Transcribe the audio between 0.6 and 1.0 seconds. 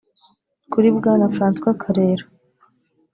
Kuri